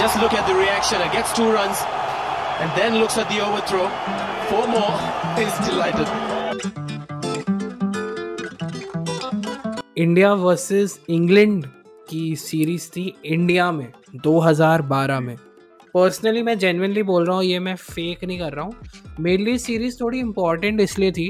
just 0.00 0.16
look 0.16 0.32
at 0.32 0.46
the 0.48 0.54
reaction. 0.54 1.02
It 1.02 1.12
gets 1.12 1.32
two 1.36 1.46
runs, 1.52 1.80
and 2.60 2.70
then 2.74 2.94
looks 2.98 3.18
at 3.18 3.28
the 3.28 3.40
overthrow. 3.46 3.88
Four 4.50 4.66
more. 4.74 4.94
Is 5.46 5.58
delighted. 5.66 6.08
India 9.98 10.32
versus 10.34 10.98
England 11.10 11.64
की 12.10 12.36
series 12.36 12.88
थी 12.90 13.02
India 13.24 13.70
में 13.72 13.86
2012 14.26 15.20
में 15.20 15.36
personally 15.94 16.42
मैं 16.42 16.58
genuinely 16.58 17.02
बोल 17.02 17.26
रहा 17.26 17.36
हूँ, 17.36 17.44
ये 17.44 17.58
मैं 17.58 17.74
फेक 17.76 18.24
नहीं 18.24 18.38
कर 18.38 18.52
रहा 18.52 18.64
हूँ 18.64 19.16
मेरे 19.20 19.42
लिए 19.44 19.58
सीरीज़ 19.58 20.00
थोड़ी 20.00 20.18
इंपॉर्टेंट 20.18 20.80
इसलिए 20.80 21.12
थी, 21.12 21.28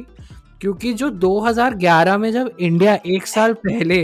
क्योंकि 0.61 0.93
जो 0.93 1.11
2011 1.11 2.18
में 2.18 2.30
जब 2.32 2.57
इंडिया 2.61 2.98
एक 3.07 3.27
साल 3.27 3.52
पहले 3.66 4.00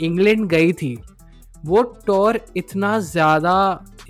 इंग्लैंड 0.00 0.46
गई 0.48 0.72
थी, 0.72 0.96
वो 1.64 1.82
टॉर 2.06 2.40
इतना 2.56 2.98
ज़्यादा 2.98 3.54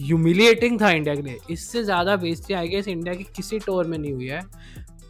ह्यूमिलिएटिंग 0.01 0.81
था 0.81 0.91
इंडिया 0.91 1.15
के 1.15 1.23
लिए। 1.23 1.39
इससे 1.51 1.83
ज़्यादा 1.85 2.17
बेजती 2.17 2.55
आई 2.55 2.69
गेस 2.69 2.89
इंडिया 2.89 3.15
की 3.15 3.25
किसी 3.37 3.59
टोर 3.59 3.87
में 3.87 3.99
नहीं 3.99 4.13
हुई 4.13 4.29
है। 4.29 4.41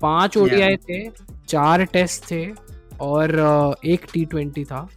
पाँच 0.03 0.37
ओडीआई 0.37 0.77
थे 0.79 1.09
चार 1.49 1.85
टेस्ट 1.85 2.31
थे 2.31 2.47
और 3.01 3.35
एक 3.87 4.07
टी 4.13 4.25
ट्वेंटी 4.25 4.65
था 4.65 4.89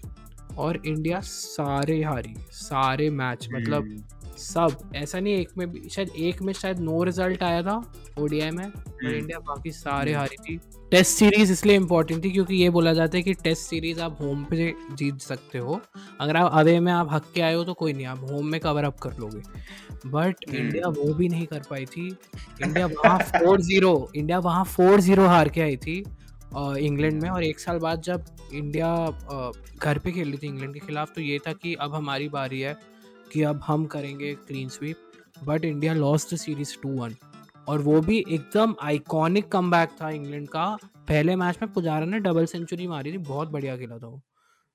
और 0.58 0.82
इंडिया 0.86 1.20
सारे 1.22 2.02
हारी 2.04 2.36
सारे 2.54 3.10
मैच 3.12 3.48
मतलब 3.54 3.84
हम्म। 3.84 4.04
सब 4.38 4.92
ऐसा 4.96 5.20
नहीं 5.20 5.34
एक 5.34 5.50
में 5.58 5.70
भी 5.72 5.90
शायद 5.90 6.10
एक 6.20 6.42
में 6.42 6.52
शायद 6.54 6.80
नो 6.80 7.04
रिज़ल्ट 7.04 7.44
आया 7.44 7.62
था 7.64 7.76
ओडीआई 8.20 8.50
में 8.52 8.66
और 8.66 9.14
इंडिया 9.14 9.38
हम्म। 9.38 9.48
बाकी 9.48 9.72
सारे 9.72 10.12
हम्म। 10.12 10.20
हारी 10.20 10.36
थी। 10.38 10.58
टेस्ट 10.92 11.12
सीरीज़ 11.12 11.52
इसलिए 11.52 11.76
इंपॉर्टेंट 11.76 12.24
थी 12.24 12.32
क्योंकि 12.32 12.56
ये 12.56 12.70
बोला 12.70 12.94
जाता 12.94 13.18
है 13.18 13.24
कि 13.24 13.34
टेस्ट 13.34 13.70
सीरीज़ 13.70 14.02
आप 14.02 14.18
होम 14.22 14.44
पे 14.50 14.74
जीत 14.92 15.20
सकते 15.22 15.58
हो। 15.58 15.80
अगर 16.22 16.38
आप 16.38 16.52
अवे 16.54 16.80
में 16.80 16.92
आप 16.94 17.14
हक 17.14 17.32
के 17.36 17.42
आए 17.42 17.54
हो 17.54 17.64
तो 17.64 17.74
कोई 17.74 17.94
नहीं 17.94 18.06
आप 18.06 18.26
होम 18.32 18.48
में 18.48 18.60
कवर 18.62 18.84
अप 18.84 19.00
कर 19.00 19.18
लोगे। 19.20 19.42
बट 20.10 20.44
इंडिया 20.50 20.88
वो 20.90 21.14
भी 21.14 21.30
नहीं 21.30 21.46
कर 21.46 21.62
पाई 21.70 21.86
थी। 21.86 22.08
इंडिया 22.64 22.86
वहाँ 22.88 23.18
फोर 23.20 23.62
ज़ीरो 23.62 24.12
इंडिया 24.16 24.40
वहाँ 24.40 24.64
फोर 24.66 24.99
ज़ीरो 25.02 25.26
हार 25.27 25.49
के 25.49 25.62
आई 25.62 25.77
थी 25.77 25.98
इंग्लैंड 26.55 27.22
में। 27.22 27.30
और 27.30 27.44
एक 27.44 27.60
साल 27.60 27.77
बाद 27.80 28.02
जब 28.02 28.26
इंडिया 28.54 28.90
घर 29.77 29.98
पे 29.99 30.12
खेल 30.12 30.27
रही 30.30 30.38
थी 30.38 30.48
इंग्लैंड 30.48 30.74
के 30.74 30.80
खिलाफ 30.80 31.12
तो 31.16 31.22
ये 31.22 31.40
था 31.48 31.54
कि 31.54 31.74
अब 31.82 31.96
हमारी 31.96 32.30
बारी 32.30 32.60
है। 32.62 32.77
कि 33.31 33.41
अब 33.43 33.62
हम 33.63 33.85
करेंगे 33.87 34.34
clean 34.37 34.70
sweep 34.70 34.98
but 35.43 35.65
India 35.65 35.93
lost 35.93 36.35
series 36.35 36.76
two 36.84 36.90
one 36.91 37.15
और 37.68 37.81
वो 37.81 37.99
भी 38.01 38.18
एकदम 38.20 38.76
आइकॉनिक 38.84 39.48
कम 39.51 39.71
था 39.93 40.09
इंग्लैंड 40.12 40.48
का। 40.49 40.65
पहले 41.07 41.35
मैच 41.35 41.57
में 41.62 41.71
पुजारा 41.73 42.05
ने 42.05 42.20
डबल 42.20 42.46
सेंचुरी 42.46 42.87
मारी 42.87 43.12
थी 43.13 43.18
बहुत 43.20 43.49
बढ़िया 43.51 43.77
खेला 43.77 43.98
था 43.98 44.07
वो। 44.07 44.21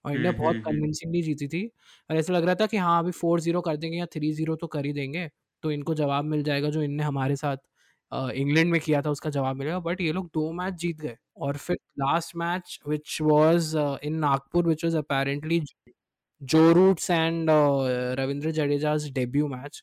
और 0.04 0.12
इंडिया 0.12 0.32
बहुत 0.34 0.56
कन्विंसिंगली 0.66 1.22
जीती 1.22 1.48
थी। 1.48 1.66
और 2.10 2.16
ऐसा 2.16 2.32
लग 2.32 2.44
रहा 2.44 2.54
था 2.54 2.66
कि 2.66 2.76
हाँ 2.76 2.98
अभी 3.02 3.10
फोर 3.12 3.40
ज़ीरो 3.40 3.60
कर 3.60 3.76
देंगे 3.76 3.98
या 3.98 4.06
थ्री 4.06 4.32
ज़ीरो 4.32 4.56
तो 4.56 4.66
कर 4.66 4.86
ही 4.86 4.92
देंगे 4.92 5.28
तो 5.62 5.70
इनको 5.70 5.94
जवाब 5.94 6.24
मिल 6.24 6.42
जाएगा 6.42 6.70
जो 6.70 6.82
इनने 6.82 7.02
हमारे 7.02 7.36
साथ 7.36 7.56
इंग्लैंड 8.12 8.70
में 8.72 8.80
किया 8.80 9.00
था 9.02 9.10
उसका 9.10 9.30
जवाब 9.30 9.56
मिलेगा। 9.56 9.78
बट 9.80 10.00
ये 10.00 10.12
लोग 10.12 10.26
दो 10.34 10.50
मैच 10.52 10.74
जीत 10.74 11.00
गए। 11.00 11.16
और 11.38 11.56
फिर 11.56 11.76
last 12.00 12.36
match 12.36 12.78
which 12.88 13.18
was 13.22 13.76
in 14.04 14.14
Nagpur 14.18 14.66
which 14.68 14.84
was 14.84 14.96
apparently 14.96 15.60
जो 16.42 16.70
Root's 16.72 17.10
and 17.10 17.50
Ravindra 18.20 18.50
Jadeja's 18.50 19.10
debut 19.12 19.48
match 19.48 19.82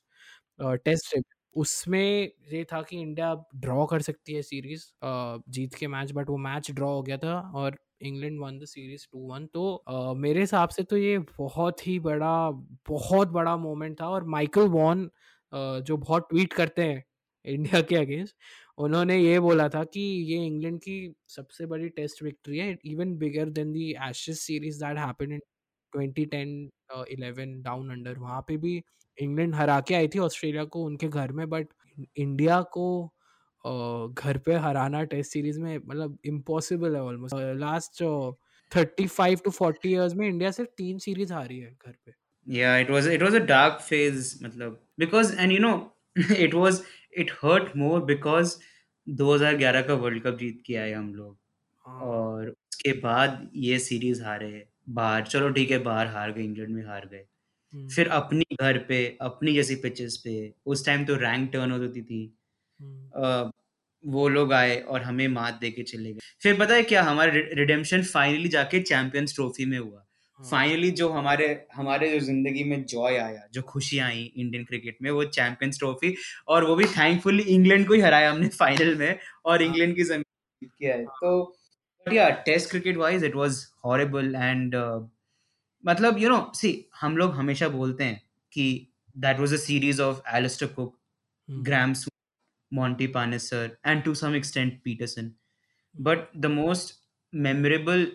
test 0.59 1.17
उसमें 1.55 2.31
ये 2.51 2.63
था 2.63 2.81
कि 2.81 3.01
इंडिया 3.01 3.33
ड्रॉ 3.55 3.85
कर 3.85 4.01
सकती 4.01 4.33
है 4.33 4.41
सीरीज़ 4.41 4.83
जीत 5.49 5.75
के 5.75 5.87
मैच 5.87 6.11
बट 6.11 6.29
वो 6.29 6.37
मैच 6.37 6.71
ड्रॉ 6.71 6.89
हो 6.89 7.01
गया 7.01 7.17
था 7.17 7.39
और 7.55 7.77
England 8.01 8.39
won 8.39 8.59
the 8.59 8.65
series 8.65 9.07
two 9.11 9.19
one 9.29 9.45
तो 9.45 9.83
uh, 9.91 10.15
मेरे 10.17 10.39
हिसाब 10.39 10.69
से 10.69 10.83
तो 10.83 10.97
ये 10.97 11.17
बहुत 11.37 11.87
ही 11.87 11.99
बड़ा 11.99 12.49
बहुत 12.89 13.27
बड़ा 13.29 13.55
मोमेंट 13.57 13.99
था 14.01 14.09
और 14.09 14.23
माइकल 14.27 14.67
वॉन 14.69 15.05
uh, 15.05 15.81
जो 15.81 15.97
बहुत 15.97 16.27
ट्वीट 16.29 16.53
करते 16.53 16.83
हैं 16.83 17.03
इंडिया 17.45 17.81
के 17.81 17.95
अगेंस्ट 17.95 18.35
उन्होंने 18.77 19.17
ये 19.17 19.39
बोला 19.39 19.67
था 19.69 19.83
कि 19.83 19.99
ये 20.31 20.45
इंग्लैंड 20.45 20.79
की 20.79 20.97
सबसे 21.27 21.65
बड़ी 21.65 21.89
टेस्ट 21.89 22.23
विक्ट्री 22.23 22.57
है 22.57 22.77
even 22.85 23.15
bigger 23.17 23.49
than 23.49 23.71
the 23.73 23.91
Ashes 24.09 24.37
series 24.37 24.83
that 24.83 24.97
happened 24.97 25.31
in 25.31 25.39
2010 25.97 26.69
11 27.11 27.61
down 27.63 27.89
under 27.91 28.19
वहाँ 28.19 28.41
पे 28.41 28.57
भी 28.57 28.83
इंग्लैंड 29.21 29.55
हरा 29.55 29.79
के 29.81 29.95
आई 29.95 30.07
थी 30.07 30.19
ऑस्ट्रेलिया 30.19 30.63
को 30.65 30.83
उनके 30.83 31.07
घर 31.07 31.31
में 31.31 31.49
बट 31.49 31.67
इंडिया 32.17 32.61
को 32.61 33.13
घर 34.13 34.37
पे 34.37 34.53
हराना 34.53 35.03
टेस्ट 35.03 35.31
सीरीज़ 35.31 35.59
में 35.59 35.77
मतलब 35.77 36.17
इम्पॉसिबल 36.25 36.95
है 36.95 37.01
almost 37.01 37.35
last 37.35 38.03
thirty 38.75 39.07
five 39.07 39.39
to 39.45 39.51
forty 39.51 39.91
years 39.91 40.13
में 40.13 40.27
इंडिया 40.27 40.51
सिर्फ़ 40.51 40.69
तीन 40.77 40.97
सीरीज़ 40.97 41.33
हारी 41.33 41.59
है 41.59 41.77
घर 41.85 41.91
पे। 42.05 42.11
Yeah 42.47 42.77
it 42.77 42.89
was 42.89 43.05
it 43.05 43.21
was 43.21 43.33
a 43.33 43.41
dark 43.47 43.81
phase 43.81 44.43
मतलब 44.43 44.79
because 44.97 45.31
and 45.35 45.51
you 45.51 45.59
know 45.59 45.91
it 46.45 46.53
was 46.53 46.81
it 47.23 47.29
hurt 47.29 47.75
more 47.75 47.99
because 48.01 48.53
2011 49.07 49.87
का 49.87 49.93
वर्ल्ड 49.93 50.23
कप 50.23 50.37
जीत 50.37 50.63
के 50.65 50.75
आए 50.75 50.93
हम 50.93 51.15
लोग। 51.15 51.37
हाँ। 51.85 52.01
और 52.01 52.49
उसके 52.49 52.91
बाद 52.93 53.49
ये 53.55 53.79
सीरीज़ 53.79 54.23
हारे 54.23 54.67
बाहर 54.87 55.25
चलो 55.25 55.49
ठीक 55.49 55.71
है 55.71 55.77
बाहर 55.83 56.07
हार 56.07 56.31
गए 56.31 56.43
इंग्लैंड 56.43 56.69
में 56.69 56.85
हार 56.85 57.07
गए 57.07 57.25
हम्म। 57.73 57.87
फिर 57.89 58.07
अपनी 58.11 58.45
घर 58.61 58.77
पे 58.79 59.05
अपनी 59.21 59.53
जैसी 59.53 59.75
पिचेस 59.75 60.21
पे 60.23 60.33
उस 60.65 60.85
टाइम 60.85 61.05
तो 61.05 61.15
रैंक 61.17 61.49
टर्न 61.53 61.71
होती 61.71 62.01
थी 62.01 62.23
हम्म। 62.79 63.51
वो 64.03 64.27
लोग 64.29 64.53
आए 64.53 64.79
और 64.79 65.01
हमें 65.01 65.27
मात 65.29 65.57
दे 65.61 65.71
के 65.71 65.83
चले 65.83 66.11
गए 66.13 66.19
फिर 66.41 66.59
पता 66.59 66.73
है 66.73 66.83
क्या 66.83 67.03
हमारा 67.03 67.31
रिडेम्पशन 67.53 68.03
फाइनली 68.03 68.49
जाके 68.49 68.79
चैंपियंस 68.81 69.35
ट्रॉफी 69.35 69.65
में 69.65 69.77
हुआ 69.77 70.03
फाइनली 70.39 70.87
हाँ। 70.87 70.95
जो 70.95 71.09
हमारे 71.09 71.47
हमारे 71.73 72.09
जो 72.09 72.19
ज़िंदगी 72.19 72.63
में 72.63 72.83
जॉय 72.85 73.17
आया 73.17 73.47
जो 73.53 73.61
खुशी 73.63 73.99
आई 73.99 74.23
इंडियन 74.35 74.63
क्रिकेट 74.63 74.97
में 75.01 75.09
वो 75.11 75.23
चैंपियंस 75.27 75.79
ट्रॉफी 75.79 76.15
और 76.47 76.65
वो 76.65 76.75
भी 76.75 76.85
थैंकफुली 76.87 77.43
इंग्लैंड 77.55 77.87
को 77.87 77.93
ही 77.93 78.01
हराया 78.01 78.31
हमने 78.31 78.47
फाइनल 78.59 78.95
में 78.95 79.19
और 79.45 79.61
इंग्लैंड 79.61 79.89
हाँ। 79.89 79.95
की 79.95 80.03
ज़मीन 80.03 80.23
जीत 80.61 80.71
किया 80.71 80.95
है 80.95 81.05
तो 81.05 81.56
बट 82.06 82.12
या 82.12 82.28
test 82.46 82.70
cricket 82.70 82.96
wise 82.96 83.24
it 83.24 83.34
was 83.36 83.66
horrible 83.84 84.34
and 84.34 84.74
मतलब 85.84 86.18
यू 86.18 86.28
नो 86.30 86.40
सी 86.56 86.72
हम 87.00 87.16
लोग 87.16 87.34
हमेशा 87.34 87.68
बोलते 87.68 88.04
हैं 88.04 88.20
कि 88.52 88.66
that 89.26 89.38
was 89.40 89.54
a 89.54 89.62
series 89.66 90.00
of 90.00 90.22
Alastair 90.34 90.66
Cook 90.78 90.98
Graeme's 91.68 92.06
Monty 92.72 93.06
Panesar 93.18 93.76
and 93.86 94.02
to 94.04 94.14
some 94.14 94.34
extent 94.34 94.80
Pietersen 94.84 95.32
but 95.94 96.28
the 96.36 96.46
most 96.46 97.00
memorable 97.32 98.06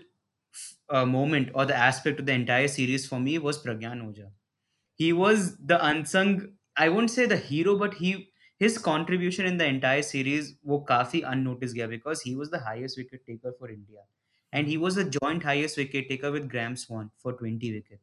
uh, 0.90 1.06
moment 1.06 1.50
or 1.54 1.66
the 1.66 1.76
aspect 1.76 2.20
of 2.20 2.26
the 2.26 2.32
entire 2.32 2.68
series 2.68 3.06
for 3.08 3.20
me 3.20 3.38
was 3.38 3.58
Pragyan 3.58 4.02
Oja. 4.02 4.32
He 4.94 5.12
was 5.14 5.58
the 5.58 5.84
unsung, 5.84 6.54
I 6.76 6.90
won't 6.90 7.12
say 7.12 7.26
the 7.26 7.38
hero, 7.38 7.78
but 7.78 7.96
he 7.96 8.30
his 8.63 8.77
contribution 8.79 9.47
in 9.47 9.59
the 9.59 9.63
entire 9.63 10.03
series 10.03 10.53
वो 10.67 10.79
काफ़ी 10.89 11.21
unnoticed 11.21 11.73
गया 11.73 11.87
because 11.87 12.23
he 12.27 12.35
was 12.35 12.51
the 12.51 12.63
highest 12.65 12.99
wicket 12.99 13.23
taker 13.27 13.57
for 13.61 13.73
India 13.73 14.07
and 14.53 14.69
he 14.69 14.77
was 14.77 15.01
the 15.01 15.09
joint 15.11 15.45
highest 15.45 15.79
wicket 15.79 16.09
taker 16.09 16.31
with 16.31 16.49
Graham 16.51 16.75
Swann 16.75 17.11
for 17.23 17.37
twenty 17.39 17.73
wicket 17.73 18.01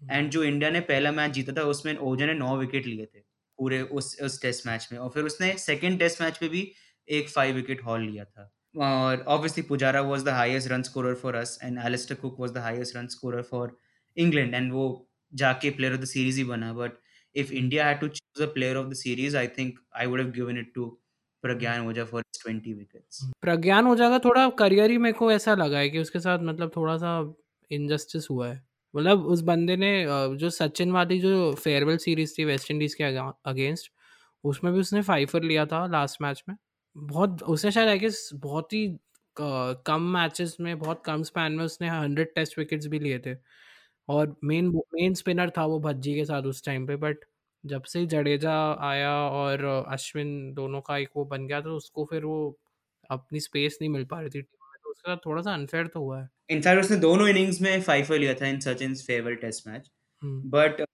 and 0.00 0.30
जो 0.30 0.42
India 0.44 0.70
ने 0.70 0.80
पहला 0.88 1.12
match 1.12 1.30
जीता 1.32 1.52
था 1.52 1.62
उसमें 1.68 1.96
ओजा 1.96 2.26
ने 2.26 2.34
नौ 2.34 2.56
विकेट 2.58 2.86
लिए 2.86 3.06
थे 3.06 3.20
पूरे 3.58 3.80
उस 3.82 4.16
उस 4.22 4.40
टेस्ट 4.42 4.66
मैच 4.66 4.88
में। 4.92 4.98
और 4.98 5.08
फिर 5.14 5.24
उसने 5.24 5.52
सेकेंड 5.58 5.98
टेस्ट 5.98 6.20
मैच 6.22 6.38
में 6.42 6.50
भी 6.50 6.60
एक 7.08 7.28
फाइव 7.28 7.54
विकेट 7.54 7.82
हॉल 7.84 8.02
लिया 8.02 8.24
था। 8.24 8.50
और 8.76 9.24
obviously 9.28 9.62
Pujara 9.64 10.00
was 10.00 10.24
the 10.24 10.28
highest 10.28 10.68
run 10.68 10.82
score 10.82 11.14
for 11.22 11.34
us 11.34 11.58
and 11.64 11.78
Alastair 11.84 12.14
Cook 12.14 12.36
was 12.40 12.52
the 12.52 12.58
highest 12.58 12.96
run 12.96 13.06
score 13.06 13.40
for 13.50 13.76
England 14.16 14.54
and 14.54 14.72
वो 14.72 14.84
जाके 15.32 15.70
प्लेयर 15.70 15.94
ऑफ़ 15.94 16.00
द 16.00 16.04
सीरीज़ 16.06 16.38
ही 16.38 16.44
बना। 16.44 16.72
But 16.72 16.92
if 17.34 17.52
India 17.52 17.84
had 17.84 18.00
to 18.00 18.08
choose 18.08 18.40
a 18.40 18.48
player 18.48 18.76
of 18.76 18.88
the 18.90 18.96
series, 18.96 19.34
I 19.34 19.46
think 19.48 19.78
I 19.92 20.06
would 20.06 20.20
have 20.20 20.32
given 20.34 20.56
it 20.56 20.72
to 20.74 20.90
Pragyan 21.44 21.86
Ojha 21.88 22.04
for 22.04 22.22
20 22.34 22.72
wickets 22.74 23.20
Pragyan 23.42 23.86
Ojha 23.86 24.08
का 24.10 24.18
थोड़ा 24.18 24.48
career 24.58 24.90
ही 24.90 24.96
मेरे 24.98 25.12
को 25.18 25.30
ऐसा 25.32 25.54
लगा 25.54 25.78
है 25.78 25.90
कि 25.90 25.98
उसके 25.98 26.20
साथ 26.20 26.38
मतलब 26.44 26.70
थोड़ा 26.76 26.96
सा 26.96 27.12
इनजस्टिस 27.70 28.26
हुआ 28.30 28.48
है। 28.48 28.62
मतलब 28.94 29.24
उस 29.26 29.40
बंदे 29.42 29.76
ने 29.76 29.90
जो 30.38 30.50
सचिन 30.50 30.92
वाली 30.92 31.18
जो 31.20 31.52
फेयरवेल 31.54 31.96
सीरीज़ 31.98 32.34
थी 32.38 32.44
वेस्ट 32.44 32.70
इंडीज 32.70 32.94
के 32.94 33.04
अगेंस्ट 33.50 33.90
उसमें 34.44 34.72
भी 34.72 34.80
उसने 34.80 35.02
फाइफर 35.02 35.42
लिया 35.42 35.66
था 35.66 35.86
लास्ट 35.86 36.22
मैच 36.22 36.42
में। 36.48 36.56
बहुत 36.96 37.42
उसने 37.42 37.70
शायद 37.70 37.88
आई 37.88 37.98
गेस 37.98 38.28
बहुत 38.34 38.72
ही 38.72 38.86
कम 39.36 40.02
मैचेस 40.14 40.56
में, 40.60 40.78
बहुत 40.78 41.02
कम 41.06 41.22
स्पैन 41.22 41.52
में 41.52 41.64
उसने 41.64 41.88
हंड्रेड 41.88 42.34
टेस्ट 42.34 42.58
विकेट्स 42.58 42.86
भी 42.86 42.98
लिए 42.98 43.18
थे। 43.26 43.34
और 44.08 44.36
मेन 44.44 44.68
मेन 44.68 45.14
स्पिनर 45.14 45.50
था 45.50 45.64
वो 45.64 45.80
भज्जी 45.80 46.14
के 46.14 46.24
साथ 46.24 46.42
उस 46.42 46.64
टाइम 46.64 46.86
पे 46.86 46.96
बट 46.96 47.18
जब 47.66 47.82
से 47.82 48.06
जडेजा 48.06 48.72
आया 48.80 49.12
और 49.12 49.64
अश्विन 49.88 50.54
दोनों 50.54 50.80
का 50.80 50.96
एक 50.96 51.08
वो 51.16 51.24
बन 51.24 51.46
गया 51.46 51.60
तो 51.60 51.76
उसको 51.76 52.04
फिर 52.04 52.24
वो 52.24 52.58
अपनी 53.10 53.40
स्पेस 53.40 53.78
नहीं 53.82 53.90
मिल 53.90 54.04
पा 54.04 54.20
रही 54.20 54.30
थी 54.30 54.42
तो 54.42 54.90
उसका 54.90 55.16
थोड़ा 55.16 55.42
सा 55.42 55.54
अनफेयर 55.54 55.86
तो 55.86 56.00
हुआ 56.00 56.22
है। 56.22 56.28
इनफैक्ट 56.50 56.84
उसने 56.84 56.96
दोनों 56.96 57.28
इनिंग्स 57.28 57.60
में 57.60 57.82
फाइव 57.82 58.12
लिया 58.12 58.34
था 58.34 58.46
in 58.46 58.60
Sachin 58.60 58.94
favourite 58.94 59.40
test 59.40 59.68
match 59.68 59.90
but 60.24 60.86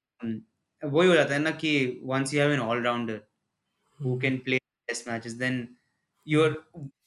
वही 0.84 1.08
हो 1.08 1.14
जाता 1.14 1.34
है 1.34 1.40
ना 1.40 1.50
कि 1.50 2.00
once 2.05 2.34
you 2.34 2.40
have 2.40 2.52
an 2.52 2.60
all rounder 2.60 3.20
who 4.05 4.19
can 4.19 4.38
play 4.38 4.58
test 4.58 5.08
matches 5.08 5.32
then 5.32 5.69
you're 6.26 6.55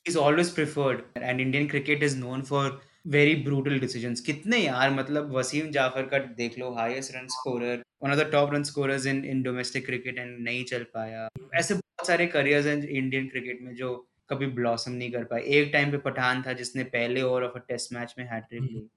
is 0.06 0.16
always 0.16 0.50
preferred. 0.52 1.04
And 1.16 1.42
indian 1.42 1.68
cricket 1.68 2.04
is 2.04 2.16
known 2.16 2.44
for 2.44 2.80
very 3.08 3.36
brutal 3.44 3.80
decisions 3.80 4.22
कितने 4.22 4.58
यार 4.58 4.90
मतलब 4.94 5.32
वसीम 5.36 5.70
जाफ़र 5.72 6.06
का 6.08 6.18
देख 6.38 6.58
लो 6.60 6.72
highest 6.74 7.16
run 7.16 7.28
scorer 7.30 7.84
one 8.04 8.12
of 8.12 8.20
the 8.20 8.30
top 8.32 8.54
run 8.54 8.64
scorers 8.64 9.06
in 9.06 9.24
in 9.26 9.42
domestic 9.44 9.86
cricket 9.86 10.18
and 10.18 10.40
नहीं 10.40 10.64
चल 10.66 10.84
पाया। 10.94 11.28
ऐसे 11.56 11.74
बहुत 11.74 12.08
सारे 12.08 12.28
करियर्स 12.28 12.66
हैं 12.66 12.78
इंडियन 12.82 13.28
क्रिकेट 13.28 13.62
में 13.62 13.74
जो 13.76 13.96
कभी 14.30 14.48
ब्लॉसम 14.58 14.92
नहीं 14.92 15.12
कर 15.12 15.24
पाए। 15.24 15.42
एक 15.42 15.70
टाइम 15.74 15.92
पे 15.92 15.98
पठान 16.06 16.44
था 16.44 16.54
जिसने 16.54 16.84
पहले 16.94 17.22
over 17.22 17.44
of 17.44 17.54
a 17.56 17.62
test 17.68 17.94
match 17.94 18.16
में 18.18 18.26
हैट्रिक 18.26 18.62
ली। 18.62 18.88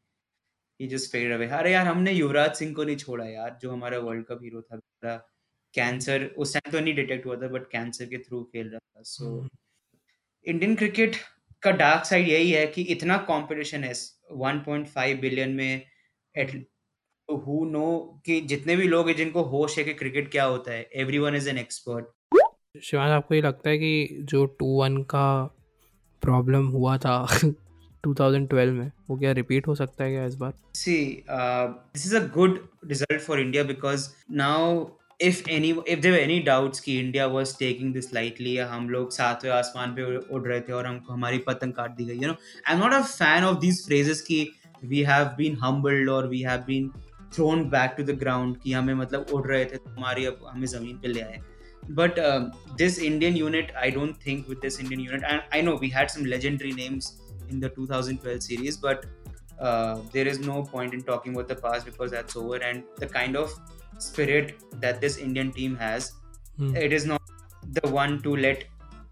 ही 0.80 0.86
जस्ट 0.88 1.12
फेड 1.12 1.32
अवे 1.32 1.46
अरे 1.48 1.72
यार 1.72 1.86
हमने 1.86 2.12
युवराज 2.12 2.54
सिंह 2.54 2.74
को 2.74 2.84
नहीं 2.84 2.96
छोड़ा 2.96 3.24
यार 3.24 3.58
जो 3.62 3.72
हमारा 3.72 3.98
वर्ल्ड 4.00 4.24
कप 4.26 4.42
हीरो 4.42 4.62
था। 4.62 5.16
कैंसर 5.74 6.24
उस 6.36 6.54
टाइम 6.54 6.72
तो 6.72 6.80
नहीं 6.80 6.94
डिटेक्ट 6.94 7.26
हुआ 7.26 7.36
था 7.36 7.48
बट 7.48 7.70
कैंसर 7.72 8.06
के 8.06 8.18
थ्रू 8.18 8.42
खेल 8.44 8.68
रहा 8.68 8.78
था। 8.78 9.02
सो 9.02 9.46
इंडियन 10.46 10.74
क्रिकेट 10.76 11.16
का 11.62 11.70
डार्क 11.70 12.04
साइड 12.04 12.28
यही 12.28 12.50
है 12.50 12.66
कि 12.66 12.82
इतना 12.82 13.16
कंपटीशन 13.16 13.84
है 13.84 13.92
1.5 13.94 15.20
बिलियन 15.20 15.50
में 15.50 15.82
एट 16.36 16.66
हु 17.46 17.64
नो 17.64 18.20
कि 18.26 18.40
जितने 18.40 18.76
भी 18.76 18.88
लोग 18.88 19.08
हैं 19.08 19.16
जिनको 19.16 19.42
होश 19.42 19.78
है 19.78 19.84
कि 19.84 19.94
क्रिकेट 19.94 20.30
क्या 20.30 20.44
होता 20.44 20.72
है 20.72 20.88
everyone 20.94 21.34
is 21.34 21.48
an 21.48 21.58
expert 21.58 22.06
Shivan 22.84 23.10
आपको 23.10 23.34
ये 23.34 23.40
लगता 23.40 23.70
है 23.70 23.78
कि 23.78 24.08
जो 24.20 24.46
टू 24.46 24.66
वन 24.66 25.02
का 25.02 25.44
प्रॉब्लम 26.22 26.66
हुआ 26.66 26.98
था 26.98 27.26
2012 28.08 28.52
में 28.52 28.90
वो 29.10 29.18
क्या 29.18 29.32
रिपीट 29.32 29.66
हो 29.66 29.74
सकता 29.74 30.04
है 30.04 30.10
क्या 30.10 30.24
इस 30.24 30.34
बार? 30.34 30.52
See 30.74 31.24
this 31.30 32.06
is 32.06 32.16
a 32.16 32.26
good 32.26 32.68
result 32.84 33.20
for 33.20 33.40
India 33.40 33.62
because 33.62 34.08
now 34.30 34.84
if 35.20 35.42
any 35.48 35.70
if 35.86 36.00
there 36.02 36.12
were 36.12 36.24
any 36.26 36.38
doubts 36.44 36.80
कि 36.80 36.98
India 37.00 37.26
was 37.32 37.52
taking 37.56 37.92
this 37.96 38.06
lightly 38.16 38.56
या 38.56 38.66
हम 38.68 38.88
लोग 38.90 39.10
सातवें 39.12 39.50
आसमान 39.52 39.94
पे 39.94 40.16
उड़ 40.16 40.42
रहे 40.46 40.60
थे 40.60 40.72
और 40.72 40.86
हमको 40.86 41.12
हमारी 41.12 41.38
पतंग 41.48 41.72
काट 41.72 41.96
दी 41.96 42.04
गई 42.04 42.16
you 42.18 42.28
know 42.28 42.32
I 42.32 42.74
am 42.74 42.80
not 42.80 42.92
a 42.92 43.00
fan 43.02 43.44
of 43.44 43.58
these 43.60 43.84
phrases 43.86 44.20
कि 44.28 44.40
वी 44.84 45.02
हैव 45.10 45.24
बीन 45.38 45.56
हम्बल्ड 45.62 46.10
और 46.10 46.28
we 46.28 46.40
have 46.42 46.64
been 46.66 46.90
thrown 47.34 47.64
back 47.70 47.94
to 47.96 48.02
the 48.02 48.18
ground 48.18 48.56
कि 48.62 48.72
हमें 48.72 48.94
मतलब 48.94 49.26
उड़ 49.32 49.46
रहे 49.46 49.64
थे 49.64 49.76
तो 49.76 49.90
हमारी 49.90 50.24
अब 50.26 50.46
हमें 50.50 50.66
ज़मीन 50.66 50.98
पे 51.02 51.08
ले 51.08 51.20
आए 51.20 51.40
uh, 51.98 52.50
this 52.78 52.98
Indian 52.98 53.36
unit, 53.36 53.70
I 53.82 53.90
don't 53.90 54.18
think 54.24 54.48
with 54.48 54.60
this 54.64 54.78
Indian 54.80 55.00
unit, 55.00 55.24
and 55.28 55.42
I 55.52 55.60
know 55.60 55.76
we 55.76 55.88
had 55.88 56.10
some 56.10 56.24
legendary 56.24 56.72
names 56.72 57.08
in 57.48 57.60
the 57.60 57.68
2012 57.68 58.42
series, 58.42 58.76
but 58.76 59.06
uh, 59.60 59.98
there 60.12 60.26
is 60.26 60.38
no 60.40 60.62
point 60.62 60.94
in 60.94 61.02
talking 61.02 61.34
about 61.34 61.48
the 61.48 61.56
past 61.56 61.84
because 61.86 62.10
that's 62.10 62.36
over. 62.36 62.56
And 62.56 62.84
the 62.98 63.06
kind 63.06 63.36
of 63.36 63.56
spirit 64.02 64.58
that 64.80 65.00
this 65.00 65.18
Indian 65.18 65.52
team 65.52 65.76
has, 65.76 66.12
mm. 66.58 66.74
it 66.76 66.92
is 66.92 67.06
not 67.06 67.22
the 67.72 67.88
one 67.88 68.22
to 68.22 68.36
let 68.36 68.64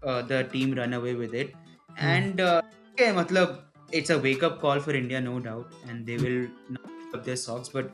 uh, 0.03 0.21
the 0.21 0.43
team 0.45 0.73
run 0.73 0.93
away 0.93 1.15
with 1.15 1.33
it. 1.33 1.53
Mm. 1.53 1.95
And 1.97 2.41
uh, 2.41 2.61
okay, 2.93 3.11
matlab, 3.11 3.59
it's 3.91 4.09
a 4.09 4.19
wake 4.19 4.43
up 4.43 4.59
call 4.59 4.79
for 4.79 4.91
India, 4.91 5.21
no 5.21 5.39
doubt, 5.39 5.71
and 5.87 6.05
they 6.05 6.17
will 6.17 6.47
not 6.69 6.81
up 7.13 7.23
their 7.23 7.35
socks. 7.35 7.69
But 7.69 7.93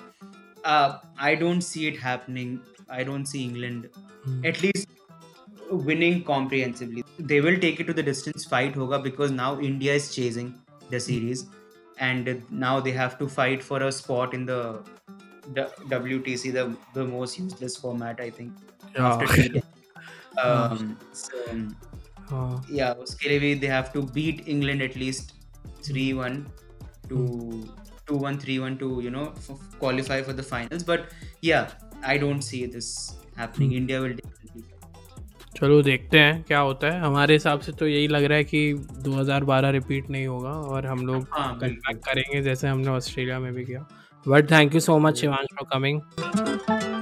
uh, 0.63 0.99
I 1.17 1.35
don't 1.35 1.61
see 1.61 1.87
it 1.87 1.97
happening. 1.97 2.61
I 2.89 3.03
don't 3.03 3.25
see 3.25 3.43
England 3.43 3.89
mm. 4.27 4.45
at 4.45 4.61
least 4.61 4.87
winning 5.69 6.23
comprehensively. 6.23 7.03
They 7.17 7.41
will 7.41 7.59
take 7.59 7.79
it 7.79 7.87
to 7.87 7.93
the 7.93 8.03
distance 8.03 8.45
fight 8.45 8.75
hoga 8.75 9.01
because 9.01 9.31
now 9.31 9.59
India 9.59 9.93
is 9.93 10.13
chasing 10.13 10.53
the 10.89 10.99
series 10.99 11.45
and 11.97 12.43
now 12.51 12.79
they 12.79 12.91
have 12.91 13.17
to 13.19 13.27
fight 13.27 13.63
for 13.63 13.81
a 13.83 13.91
spot 13.91 14.33
in 14.33 14.45
the 14.45 14.83
WTC, 15.53 16.51
the 16.51 16.75
the 16.93 17.05
most 17.05 17.39
useless 17.39 17.77
format, 17.77 18.19
I 18.19 18.29
think. 18.29 18.53
Yeah. 18.95 19.61
Um, 20.43 20.97
so, 21.13 21.37
uh. 22.31 22.59
yeah, 22.69 22.93
उसके 22.93 23.29
लिए 23.29 23.39
भी 23.39 23.59
they 23.61 23.67
have 23.67 23.93
to 23.93 24.01
beat 24.01 24.47
England 24.47 24.81
at 24.81 24.95
least 24.95 25.33
3-1 25.83 26.45
to 27.09 27.19
2-1 28.07 28.41
3-1 28.41 28.79
to 28.79 29.01
you 29.01 29.11
know 29.11 29.33
qualify 29.79 30.21
for 30.21 30.33
the 30.33 30.43
finals. 30.43 30.83
But 30.83 31.11
yeah, 31.41 31.71
I 32.03 32.17
don't 32.17 32.41
see 32.41 32.65
this 32.65 33.15
happening. 33.37 33.71
Hmm. 33.71 33.77
India 33.77 34.01
will 34.01 34.17
चलो 35.55 35.81
देखते 35.81 36.19
हैं 36.19 36.43
क्या 36.43 36.59
होता 36.59 36.87
है 36.91 36.99
हमारे 36.99 37.33
हिसाब 37.33 37.59
से 37.59 37.71
तो 37.71 37.87
यही 37.87 38.07
लग 38.07 38.23
रहा 38.23 38.37
है 38.37 38.43
कि 38.43 38.73
2012 39.05 39.71
रिपीट 39.71 40.09
नहीं 40.09 40.25
होगा 40.27 40.49
और 40.49 40.85
हम 40.85 41.05
लोग 41.07 41.27
हाँ, 41.31 41.59
करेंगे 41.61 42.41
जैसे 42.41 42.67
हमने 42.67 42.87
ऑस्ट्रेलिया 42.87 43.39
में 43.39 43.53
भी 43.53 43.63
किया 43.65 43.85
But 44.25 44.47
thank 44.47 44.73
you 44.73 44.79
so 44.79 44.99
much, 44.99 45.21
Shivansh, 45.21 45.47
for 45.57 45.65
coming. 45.65 46.94